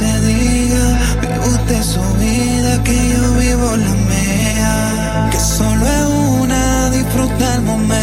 se 0.00 0.20
diga, 0.22 0.98
vive 1.20 1.82
su 1.82 2.00
vida, 2.14 2.82
que 2.84 2.96
yo 3.10 3.34
vivo 3.34 3.76
la 3.76 3.94
mía, 4.10 5.28
que 5.30 5.38
solo 5.38 5.86
es 5.86 6.06
una, 6.40 6.90
disfruta 6.90 7.54
el 7.56 7.62
momento. 7.62 7.99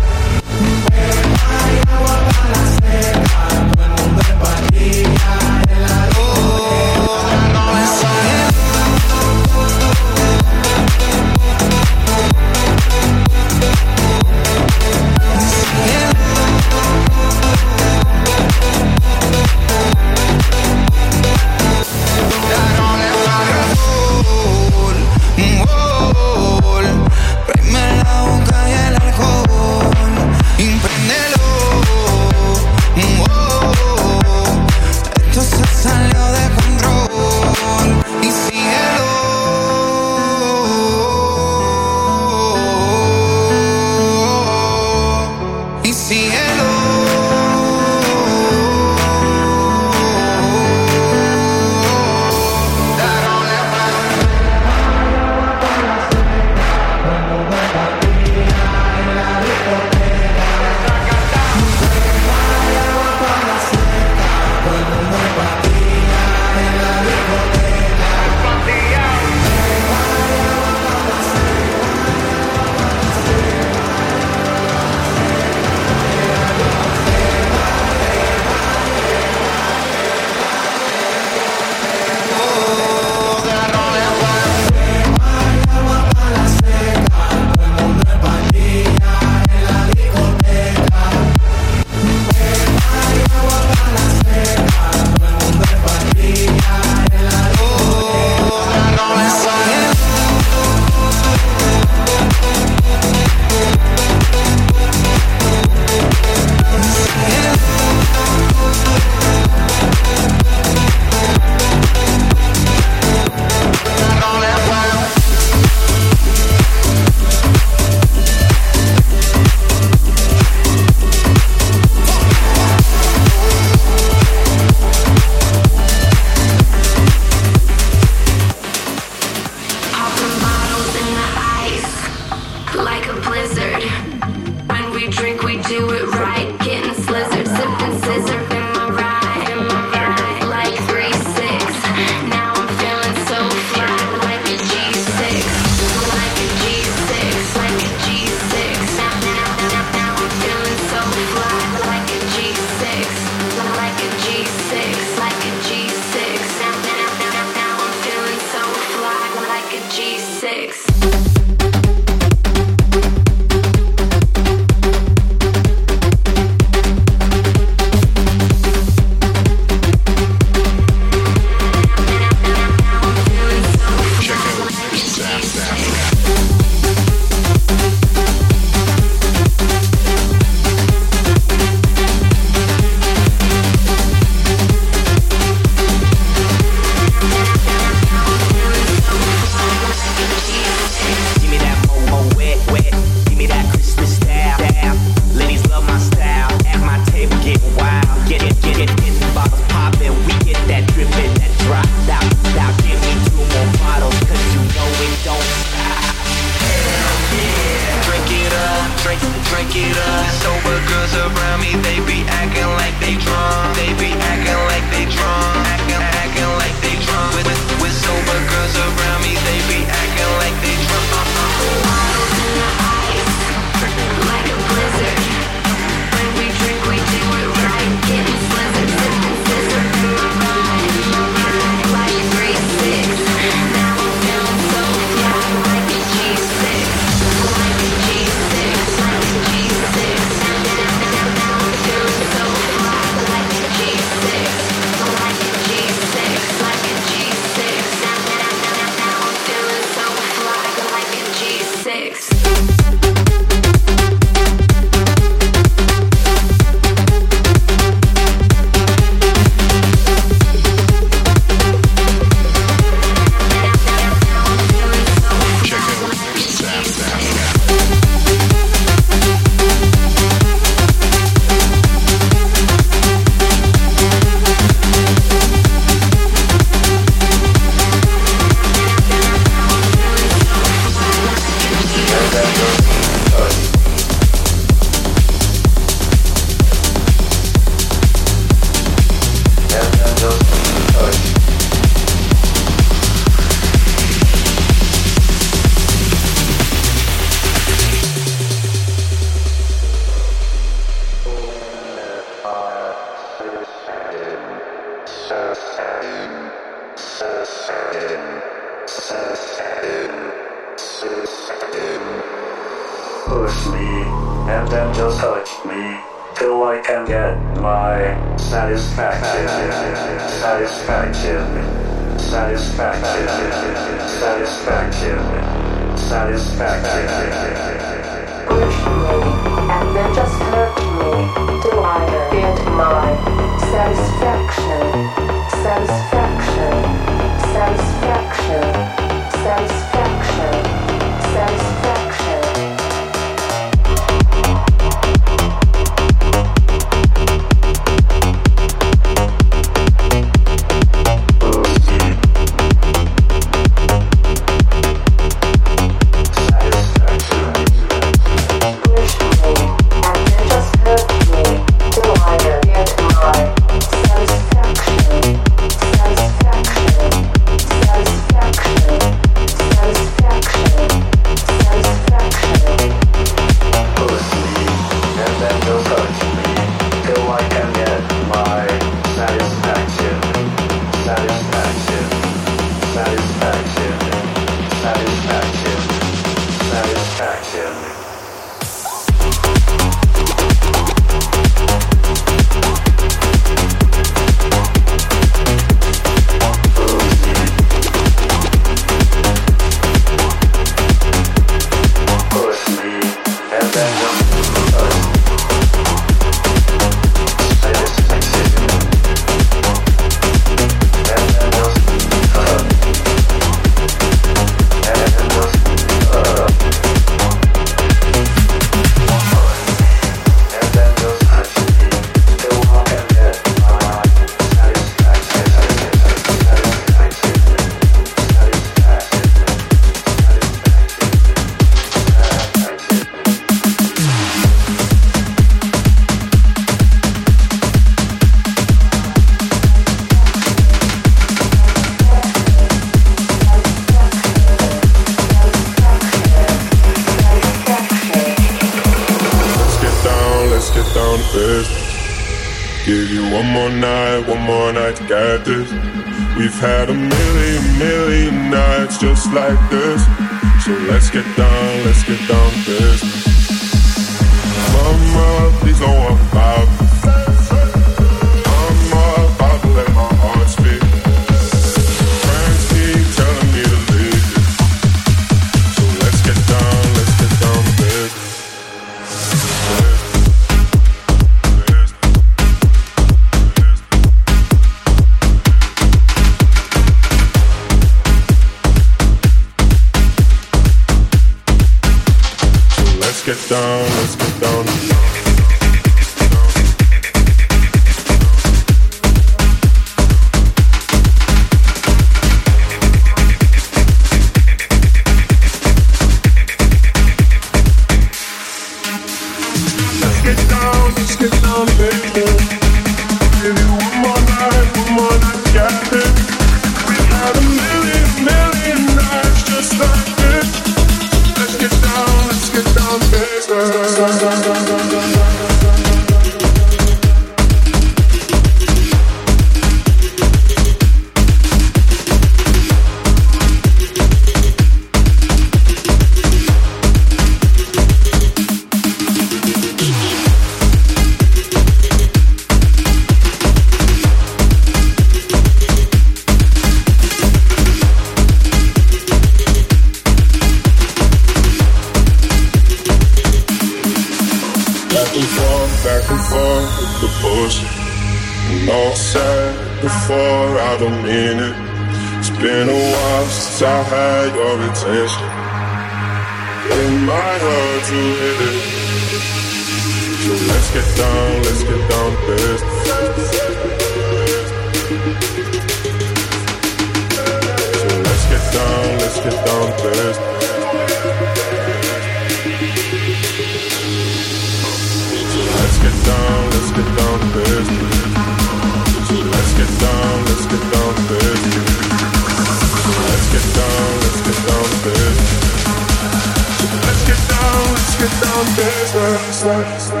sun, 598.91 599.17
sun, 599.31 599.79
sun. 599.79 600.00